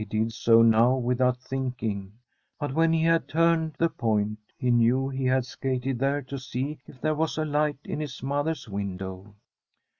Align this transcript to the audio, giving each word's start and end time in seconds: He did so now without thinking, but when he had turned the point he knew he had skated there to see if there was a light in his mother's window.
He 0.01 0.05
did 0.05 0.33
so 0.33 0.63
now 0.63 0.95
without 0.95 1.37
thinking, 1.37 2.13
but 2.59 2.73
when 2.73 2.91
he 2.91 3.03
had 3.03 3.27
turned 3.27 3.75
the 3.77 3.87
point 3.87 4.39
he 4.57 4.71
knew 4.71 5.09
he 5.09 5.25
had 5.25 5.45
skated 5.45 5.99
there 5.99 6.23
to 6.23 6.39
see 6.39 6.79
if 6.87 6.99
there 6.99 7.13
was 7.13 7.37
a 7.37 7.45
light 7.45 7.77
in 7.83 7.99
his 7.99 8.23
mother's 8.23 8.67
window. 8.67 9.35